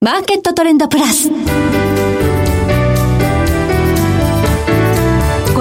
[0.00, 1.28] マーケットトレンドプラス。
[1.28, 1.34] こ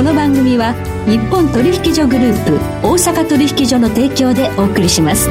[0.04, 0.76] の番組は
[1.08, 2.54] 日本取引所グループ
[2.88, 5.28] 大阪取引所の提供でお送りします。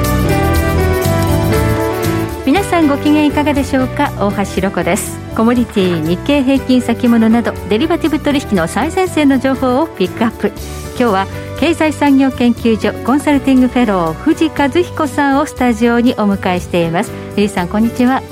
[2.44, 4.10] 皆さんご機嫌いかがでしょうか？
[4.18, 10.48] 大橋ろ子ですコモディティ日経平均先物などデリバティブ取引の最前線の情報をピックアップ。
[10.48, 11.26] 今日は
[11.60, 17.12] 経済産業研究所コンサルティングフェロー藤和彦さんをスタジオにお迎えしています。
[17.34, 18.22] 藤さんこんにちは。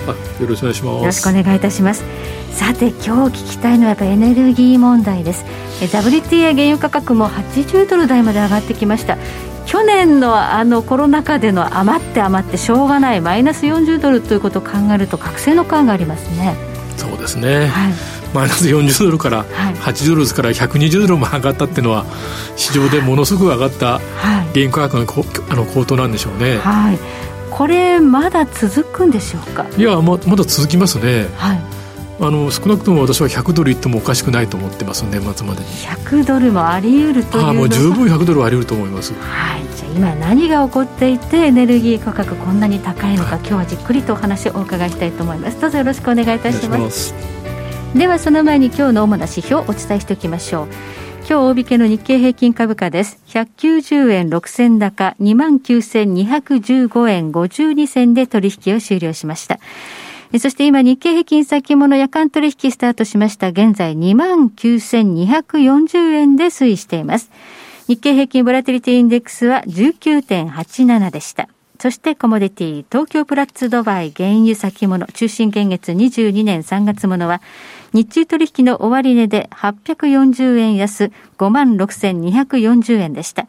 [0.41, 1.01] よろしくお願いします。
[1.01, 2.05] よろしくお願いいたします。
[2.53, 5.45] さて今日聞きたいのはやっぱエネルギー問題です。
[5.81, 9.19] WTA 原油価格も80ドル台まで上がってきました。
[9.67, 16.74] 去年のあのコロナ禍での余って余ってしょうがないマイナス40ドルということを考えると覚醒の感がありますね
[17.25, 17.93] ですね、はい。
[18.33, 22.05] マイナス40ドルから8ドルから120ドルも上がったっていうのは
[22.57, 25.07] 市場でものすごく上がった原油価格の
[25.51, 26.59] あの高騰なんでしょうね。
[26.59, 26.99] はい。
[27.51, 29.65] これまだ続くんでしょうか？
[29.77, 31.61] いやままだ続きますね、はい、
[32.21, 35.67] あの少なくとも私は100ドルいってもおかしくないと思ってます年末までに。
[35.67, 39.13] 100ドルもあり得るというあもう十分100ドルはあり得ると思います。
[39.15, 45.61] はいじゃあ今何が起こっていてエネルギー価格こんなに高いのか、はい、今日はじっくりとお話をお伺いしたいと思います。
[45.61, 47.15] どうぞよろしくお願いいたします。
[47.95, 50.69] ではその前に今日の主な指標をお伝えしておきましょう。
[51.27, 53.19] 今日大引けの日経平均株価です。
[53.29, 59.59] 190円6銭高、29,215円52銭で取引を終了しました。
[60.41, 63.47] そして今日経平均先物夜間取引スタートしました。
[63.49, 67.31] 現在29,240円で推移しています。
[67.87, 71.49] 日経平均ボラティリティインデックスは19.87でした。
[71.79, 77.43] そしてコモディティ、東京プラッツドバイ原油先物中心現月22年3月ものは
[77.93, 83.47] 日中取引の終値で840円安56,240円でした。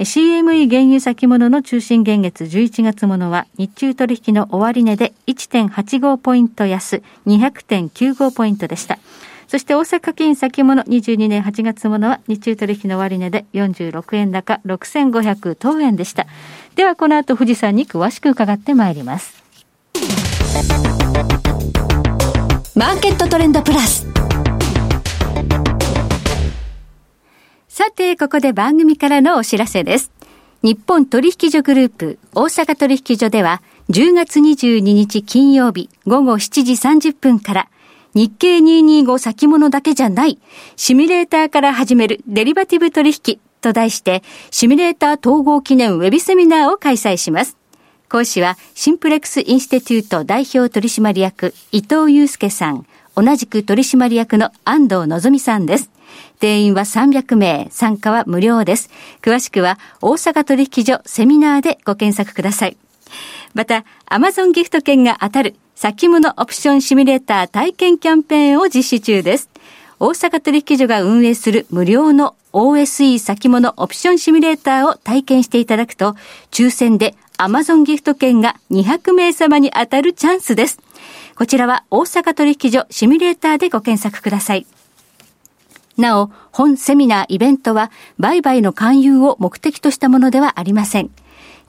[0.00, 8.98] CME 原油先物の中心現月11月ものは日中取引の終値で1.85ポイント安200.95ポイントでした。
[9.46, 16.26] そして大阪金先物22年8月ものは日中取引の終値で46円高6500等円でした。
[16.76, 19.44] ではこの後富士山に詳しく伺ってまいります。
[22.74, 24.06] マーケットトレンドプラス。
[27.82, 30.12] さて、ここで番組からのお知らせです。
[30.62, 37.70] 日本取引所グループ大阪取引所では10月22日金曜日午後7時30分から
[38.12, 40.38] 日経225先物だけじゃない
[40.76, 47.56] シミュレーターから始めるデリバティブ取引と題してシミュレーター統合記念ウェビセミナーを開催します。
[48.10, 52.84] 講師はシンプレックスインステテュート代表取締役伊藤祐介さん、
[53.16, 55.89] 同じく取締役の安藤望さんです。
[56.40, 58.90] 定員は300名、参加は無料です。
[59.22, 62.76] 詳しくは大阪取引所セミナーでご検索ください。
[63.54, 69.48] また、アマゾンギフト券が当たる先物オプションシミュレーター体験キャンペーンを実施中です。
[69.98, 76.16] 大阪取引所が運営する無料の OSE 先物オプションシミュレーターを体験していただくと、
[76.50, 80.78] 抽選でアマゾンギフト券が200名様に当たるチャンスです。
[81.36, 84.66] こちらは大阪取引所シミュレーターでご検索ください。
[86.00, 91.10] なお、本セミナーイベントは売買の勧誘を目的としたものではありません。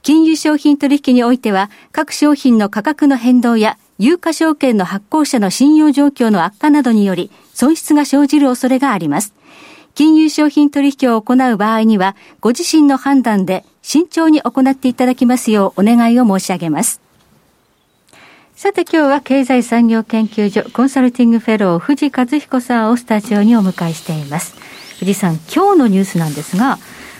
[0.01, 9.35] 金融商品取引においては各商品の価格の変動や有価証券の発行者の信用状況の悪化などにより損失が生じる恐れがあります。
[9.93, 17.01] 金融商品取引を行う場合には、ご自身の判断で慎重に行っていただきますようお願いを申し上げます。
[18.61, 24.55] さて今日は経済産業研究所コンサルティングフェロー藤和彦さんをスタジオにお迎えしています。
[24.99, 26.77] 藤さん、今日のニュースなんですが、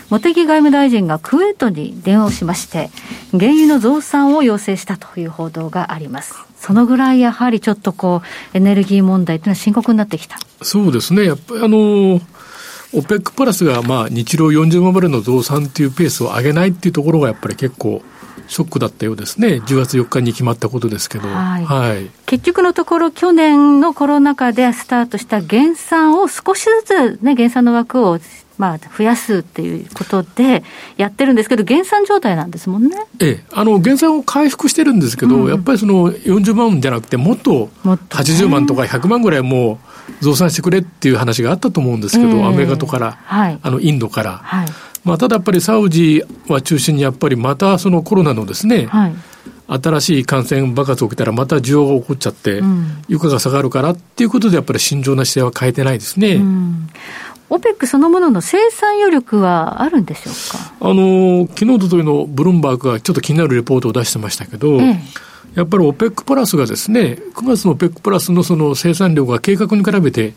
[0.08, 2.90] 茂木外務大臣がクウェートに電話をしまして、
[3.32, 6.32] 原油の増産を要請したという報道があります。
[6.56, 8.22] そのぐらいやはりちょっとこ
[8.54, 10.38] う、エネルギー問題というのは深刻になってきた。
[10.62, 11.24] そうですね。
[11.24, 12.20] やっぱりあの、
[12.94, 18.00] オペックプラスがまあ日量40万バレルの増産っていうペースを上げないっていうところがやっぱり結構
[18.52, 28.18] ショックだったようですね、10月4日に決まったことですけど、はい、はい、結局のところ、去年のコロナ禍でスタートした減産を少しずつ、ね、減産の枠を
[28.58, 30.62] まあ、増やすっていうことで
[30.96, 32.96] やってるんですけど、減産状態なんですもんね。
[33.18, 39.80] ええ、あの減産を回復してるんですけど、うん、やっぱりその40万じゃなくて、もっと80万とか100万ぐらいも
[40.20, 44.40] う増産してくれっていう話があったと思うんですけど、えー、アメリカとから、はい、あのインドから。
[44.44, 44.66] はい
[45.04, 49.14] まあ、ただやっぱりサウジは中心にやっぱりまたそのコロナのですね、はい、
[49.68, 56.34] 新しい感染爆発起きたらまた需要が起こっちゃって、うん、床が下がるからっていうことでやっぱり慎重な姿勢は変えてないですね。
[56.34, 56.88] うん。
[57.50, 60.72] オペックそのものの生産余力はあるんでしょうか？
[60.80, 65.00] あの昨日とといのブルームバーグがちょっと気になるレポートを出してましたけど、ええ、
[65.56, 70.32] やっぱり OPEC プラスがですね、9月の OPEC プラスのその生産量が計画に比べて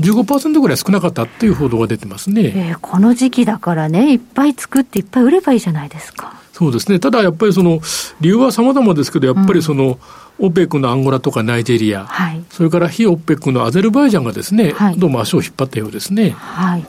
[0.00, 2.52] 15%ぐらい少なかったっていう報道が出てますね。
[2.54, 6.40] えー、この時期だからね、いっぱい作っていっぱい売ればいいじゃないですか。
[6.52, 6.98] そうですね。
[6.98, 7.80] ただやっぱりその、
[8.20, 9.98] 理由は様々ですけど、やっぱりその、
[10.38, 16.30] うん、オペックのアンゴラとかナイジェリア、はい、それから非オペックのアゼルバイジャンがですね、はい、どうも足を引っ張ったようですね。
[16.30, 16.86] はい。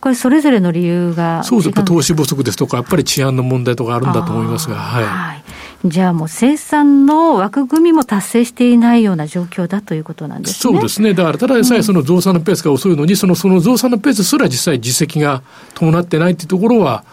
[0.00, 1.84] これ、それぞれの理由がそうです。
[1.84, 5.04] 投資不足ですとか、やっぱり治安の問題とかあるんだと思いますが、はい。
[5.04, 5.44] はい、
[5.84, 10.72] じゃあもう生産の枠組みも達成していないような状況だということなんですね。
[10.74, 11.14] そうですね。
[11.14, 15.42] だからただでさえその増産のペースが遅いのに、うん、そのその増産のペースすら実際実績が
[15.74, 17.04] 伴ってないっていうところは、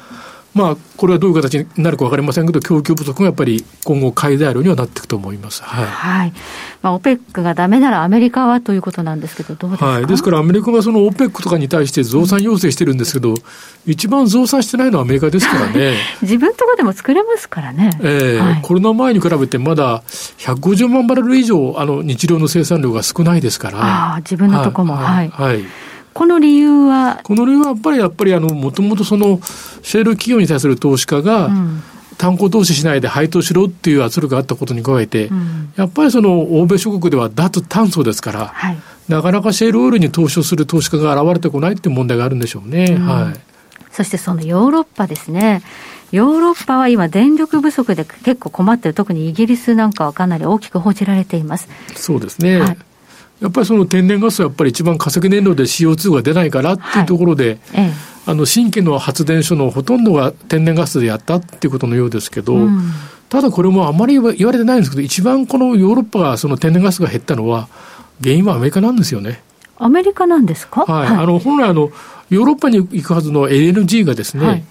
[0.56, 5.62] まあ、これはどういう形になるか分かりませんけど、供給不足がやっぱり今後、買い材料にはなっていくと思います。
[5.62, 5.86] はい。
[5.86, 6.34] はい。
[6.82, 9.86] まあ、オペックがだめならアメリカはということなんですけど、どうですか？
[9.88, 10.06] はい。
[10.08, 13.34] ですからアメリカがそのオペックとかに対して増産要請してるんですけど、
[13.86, 15.98] 一番増産してないのはアメリカですからね。
[16.24, 17.92] 自分とこでも作れますからね。
[18.02, 20.04] ええーはい、コロナ前に比べてまだ
[20.38, 23.80] 150万バレル以上、あの、日量の生産量が少ないですから。
[23.80, 24.96] ああ、自分のとこも。
[24.96, 25.30] はい。
[25.30, 25.66] はい、はい
[26.16, 27.20] この理由は？
[27.24, 29.42] この理由はやっぱり、やっぱり、あの、もともとその、
[29.84, 31.52] シェール企業に対する投資家が、
[32.18, 38.78] 炭鉱投資しないで配当しろっていう圧力があったことに加えて、うん、やっぱりその欧米諸国では脱炭素ですから、はい、
[39.10, 42.96] なかなかシェールオイルに投資をする投資家が現れてこないっていう問題があるんでしょうね。
[42.98, 43.40] うん、はい。
[43.92, 45.62] そしてそのヨーロッパですね。
[46.14, 51.68] ヨーロッパは今、電力不足で結構困ってる、特にイギリスなんかはかなり大きく報じられています。
[51.96, 52.62] そうですね。
[52.62, 52.78] はい
[53.42, 57.94] やっぱりその天然ガスはやっぱり一番化石燃料で CO2 が出ないからっていうところで、はいええ、
[58.28, 62.92] あの新規の発電所のほとんどが天然ガスでやったっていうことのようですけど、うん、
[63.30, 67.68] ただこれもあまり言われてないんですけど、一番このヨーロッパがその天然ガスが減ったのは、
[68.24, 69.42] 原因はアメリカなんですよね。
[69.78, 71.92] アメリカなんですか、はい、はい、あの本来あの、
[72.30, 74.64] ヨーロッパに行くはずの LNG がですね、はい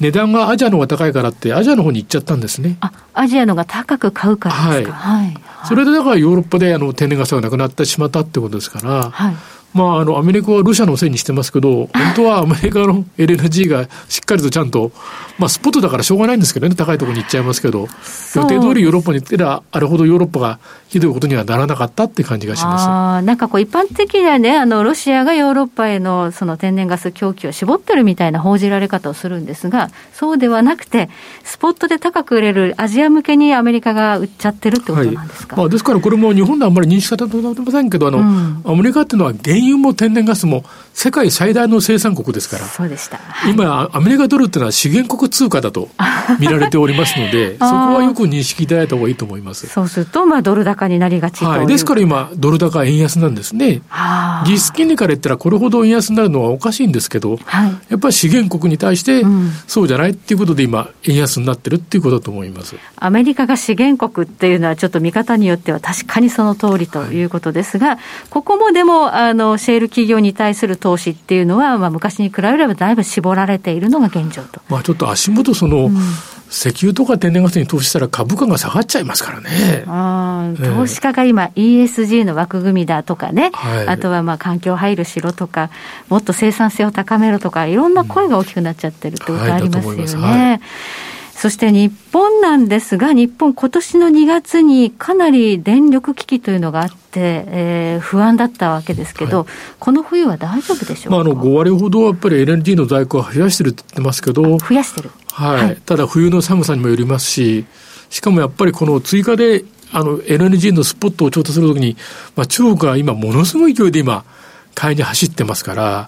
[0.00, 2.76] 値段がアジアの方が高いからって、アジアの方に行っちゃったんですね。
[2.80, 4.92] あ、アジアのが高く買うからですか？
[4.94, 5.26] はい。
[5.26, 9.36] はい、それでだからヨーロッパであの天然ガスがなくなってしまったってことですから、はい。
[9.74, 14.92] まあ、あの、アメリカはロシアのせいにしてますけど、本当はアメリカの LNG がしっかりとちゃんと、
[15.38, 17.88] まあ、スポットだからしょうがないんですけどね、高いところに行っちゃいますけど、
[18.36, 20.58] 予定通りヨーロッパに行ってら、あれほどヨーロッパが
[20.88, 22.84] ひどいことにはならなかったって感じがします。
[22.86, 31.08] あなんかこう、一般的にはね、あの、ロシアがヨーロッパへのその天然ガス供給を絞ってるみたいな報じられ方をするんですが、そうではなくて、
[31.44, 40.64] スポットで高く売れるアジア向けにアメリカが売っちゃってるってことなんですか、はい、まあ、ですからこれも日本であんまり認識されてませんけど、あの、うん、アメリカっていうのは原油も天然ガスも
[40.94, 43.16] 世界最大の生産国ですから、そうでした。
[43.18, 45.88] はい、今、アメリカドルっていうのは資源国通貨だと
[46.38, 47.64] 見られておりますので、そこ
[47.94, 49.66] はよく認識いただいた方がいいと思います。
[49.66, 51.66] そうすると、まあ、ドル高になりがちはい。
[51.66, 53.82] ですから今、ドル高円安なんですね。
[54.46, 59.24] 実質金利から言ったら、これほど円安になるのはおかしいんですけど、はい、やっぱり資源国に対して、
[59.66, 62.76] そうじゃないっていうことで今、円安になってるっていうことだと思います。
[62.96, 67.98] アメリカが資源国っていうのは、ちょっと見方によっては確かにその通りということですが、はい、
[68.30, 74.60] ここもでも、あの、シェール企業に対する投資っていうのは、まあ、昔に比べればだいぶ絞られているのが現状と。
[74.68, 75.98] まあ、ちょっと足元、その、うん
[76.52, 79.84] 石油とか天然ガスに投資したら株価が下がっちゃいますからね。
[79.86, 85.70] あ投資家が今 ESG の枠組みだとかね、はい、あとはまあ環境配慮しろとか、
[86.10, 90.04] もっと生産性を高めろとか、いろんな声が大きくなっちゃってるってことありますよね。
[90.04, 90.60] はいはい、
[91.42, 99.46] そして日本なんですが、日本、今年の2月にかなり電力危機というのがあって、えー、不安だったわけですけど、はい、
[99.80, 105.10] この冬は大丈夫でしょうか、まあ、あの5割ほどやっぱり LNG の在庫は増やしてるって言ってますけど、増やしてる。
[105.32, 107.64] はい、はい、ただ冬の寒さにもよりますし、
[108.08, 111.96] しかもやっぱりこの追加であの LNG のスポットを調達するときに、
[112.36, 114.24] まあ、中国が今ものすごい勢いで今、
[114.74, 116.06] 買いに走ってますから、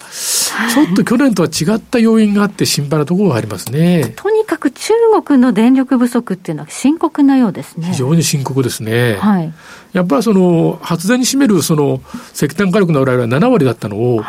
[0.72, 4.12] ちょっと去年とは違った要因があって心配なところがありますね。
[4.16, 4.92] とにかく中
[5.24, 7.88] 国の電力不足っていうのは深刻なようですね。
[7.88, 9.14] 非常に深刻ですね。
[9.14, 9.52] はい。
[9.92, 12.00] やっぱりその発電に占めるその
[12.32, 14.22] 石炭火力の売られは7割だったのを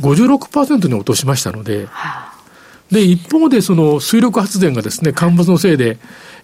[0.00, 2.32] 56%に落としましたので、は
[2.90, 5.98] い、で、一方でその水力発電がですね、干ばつのせいで、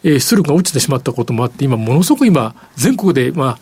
[0.05, 3.59] えー、出力が落ちてしまったこともあって、今ものすごく今、全国で、ま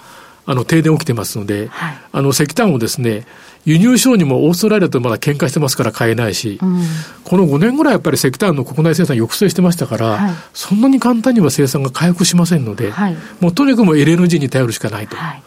[0.47, 3.27] あ、あの、停電起きてますので、はい、あの、石炭をですね、
[3.65, 6.83] 輸入商にもオーストラリアとまだ喧嘩してますから買えないし、うん、
[7.25, 15.17] この5年ぐらいやっぱり石炭の国内生産抑制してましたから、はい、そんなに簡単には生産が回復しませんので、はい、もうとにかくもう LNG に頼るしかないと。
[15.35, 15.43] い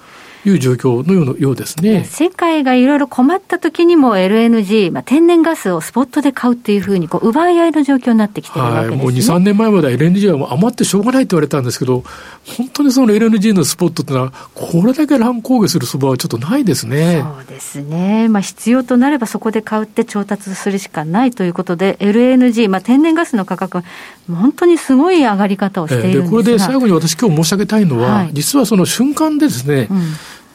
[0.56, 2.04] う状況のようようですね。
[2.06, 8.98] 世界がいろいろ困った時にも LNG、まあ、天然ガスをスポットで買うっていうふうにこう奪い合いの状況になってきてるわけですね。
[8.98, 12.04] はい、もう2、3年前までは LNG は余ってしょうがないって言われたんですけど、
[12.46, 17.24] 本当にその LNG のスポットってのは、これだけ乱高下するそばはちょっとないですね。
[17.24, 18.27] そうですね。
[18.30, 23.84] まあ必要となればそこで買うって調達するしかないということで、LNG、まあ天然ガスの価格、
[24.27, 30.04] 本当にすごい上がり方をしているんですが、えー、これで最後に私今日申し上げたいのは、はい、実はその瞬間でですね、うん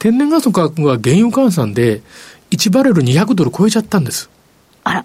[0.02, 2.02] 天然ガスの価格が原油換算で、
[2.50, 4.30] 1バレル200ドル超えちゃったんです。
[4.82, 5.04] あら、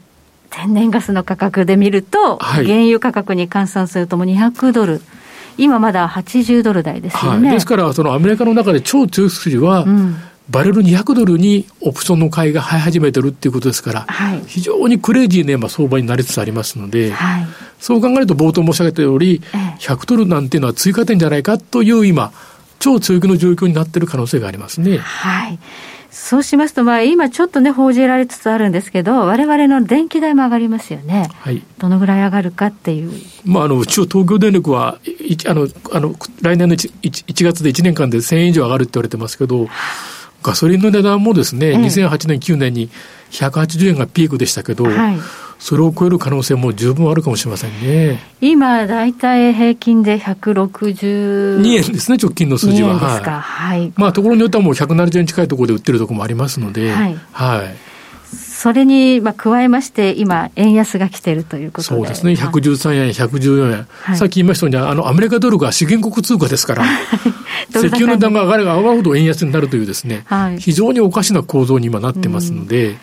[0.49, 5.03] 天然ガスの価格で見ると、はい、原油価格に換算するともう200ドル。
[5.59, 7.49] 今まだ80ドル台ですよね。
[7.49, 10.17] はい、ですから、そのアメリカの中で超強い筋は、うん、
[10.49, 17.47] バレル200ドルにオプションの買いが生え始めてるっていうことですから、はい、非常にクレイジーな相場になりつつありますので、はい、
[17.79, 19.43] そう考えると冒頭申し上げたより、
[19.79, 22.31] 100ドルなんていうのは追加点じゃないかという今、
[22.79, 24.97] 超強気の状況になっている可能性がありますね。
[24.97, 25.59] はい。
[26.09, 31.29] そうしますと、まあ、今ちょっとね、報じられつつあるんですけど、われわれの電気代も上がりますよね。
[31.35, 31.63] はい。
[31.77, 33.11] どのぐらい上がるかっていう。
[33.45, 34.99] まあ、あの、うち東京電力は、
[35.47, 39.67] あの、あの、来年の 1, 1月で1年間で1000円以上上がるって言われてますけど、
[40.41, 42.89] ガソリンの値段もですね、ええ、2008年、9年に
[43.31, 45.17] 180円がピークでしたけど、はい、
[45.59, 48.19] それを超える可能性も十分あるかもしれませんね。
[48.41, 52.93] 今、大体平均で162円ですね、直近の数字は。
[52.93, 53.41] ですか。
[53.41, 53.91] はい。
[53.95, 57.17] まあ、ところによってはもう170円近いところで売ってるところもありますので、はい。
[57.31, 57.75] はい。
[58.57, 66.83] それにまあ加えまして、今、円安が来てるということでそうですね、113円、114円、はい、さっき言いましたように、あのアメリカドルが資源国通貨ですから、
[67.69, 72.87] 石油の値段が上がれば上がるほど円安になるというですね、はい、非常におかしな構造に今なってますので。
[72.87, 72.97] うん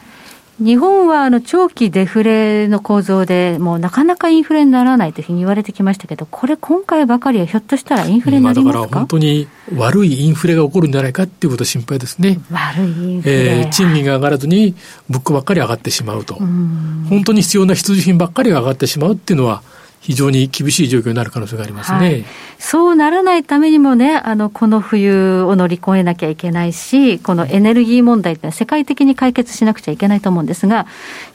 [0.60, 12.38] 日本はあの長期デフレの構造で、もうなかなかインフレにならないというふうに言われてきましたけど、これ、今回ばかりはひょっとしたらインフレになりますか、だから本当に悪いインフレが起こるんじゃないかっていうこと心配ですね。
[12.52, 14.76] 悪いインフレ、えー、賃金が上がらずに、
[15.08, 19.62] 物価ばっかり上がってしまうと、本当に必要な必需品ばっかりが上がってしまうっていうのは、
[20.04, 22.24] 非常に厳しい状況になる可能性がありますね、はい、
[22.58, 30.86] そうならないためにもね、あのこの冬を乗り越えなきゃいけないし、このエネルギー問題って世界的に解決しなくちゃいけないと思うんですが、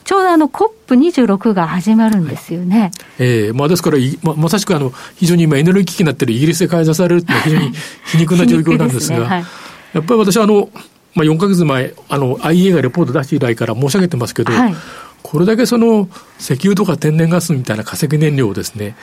[0.03, 2.79] ちょうどあの COP26 が始まるんですよね。
[2.79, 7.73] はい、えー、まあ、ですから、ままさしくあの非常に今、エネルギー危機になっているイギリスで開催されるっていうのは非常に
[8.05, 9.25] 皮肉な状況なんですが、ね。
[9.25, 9.45] はい、
[9.93, 10.69] やっぱり私はあの、
[11.15, 14.75] まあ、4か月前、あの IEA がレポート出して以来から申し上げてますけど、はい
[15.23, 16.09] これだけその
[16.39, 18.95] 石油とか天然ガスみたいな化石燃料をですね、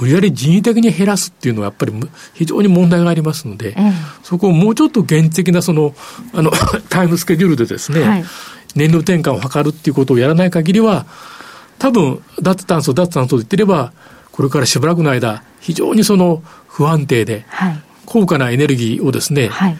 [0.00, 1.92] 無理やり人為的に減らすっていうのはやっぱり
[2.34, 3.76] 非常に問題がありますので、
[4.22, 5.94] そこをもうちょっと現実的なその、
[6.32, 6.50] あの、
[6.88, 8.24] タイムスケジュールでですね、はい、
[8.74, 11.06] 燃料転換を図るっていうことをやらない限りは、
[11.78, 13.92] 多分、脱炭素、脱炭素と言ってれば、
[14.32, 17.44] これからしばらくの間、非常にその不安定で、
[18.06, 19.78] 高価なエネルギーをですね、はい、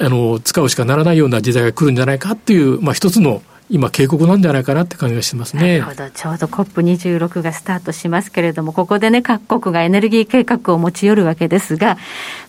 [0.00, 5.78] あの、使うしかならないような時代が来るんじゃないかっていう、まあ一つの今、警告なんじゃないかなって感じがしますね。
[5.78, 6.10] なるほど。
[6.10, 11.96] ちょうど COP26 がスタートしますけれども、ここでね、各国がエネルギー計画を持ち寄るわけですが、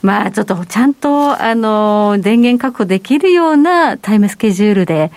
[0.01, 5.11] まあ、ちょっとちゃんと、あの、電源確保できるようなタイムスケジュールで、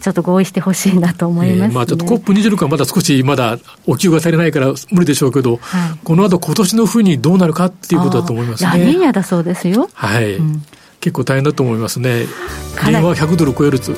[0.00, 8.70] ちょっと合意してほしいなと思います、ね、えー、まあ、ちょっと COP26 はまだ少しまだお給が足りないから無理でしょうけど、はい、この後今年の冬にどうなるかっていうことだと思いますね。
[8.70, 9.88] ラニーニャだそうですよ。
[9.94, 10.34] はい。
[10.34, 10.62] うん
[11.06, 12.26] 結構大変だと思いますね。
[12.74, 13.92] 原油は100ドル超えると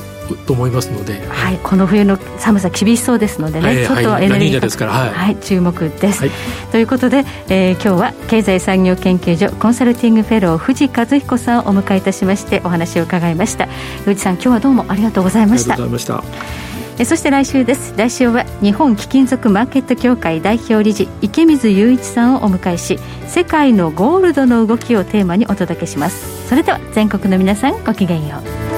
[0.49, 6.21] 思いますので、はい、この冬の寒さ厳しそうですのでね、はい、ちょっとエネルギーですから、はい、はい、注目です。
[6.21, 6.31] はい、
[6.73, 13.67] ということで、えー、今日は経済産業研究所コンサルティングフェロー藤和彦さんをお迎えいたしましてお話を伺いました。
[14.05, 15.75] 藤さん、今日はどうもありがとうございました。
[15.75, 16.69] ありがとうございました。
[16.99, 28.39] えそして来週です来週は日本貴金属マーケット協会代表理事池水雄一さんをお迎えし世界のゴールドの動きをテーマにお届けしますそれでは全国の皆さんごきげんよ
[28.75, 28.78] う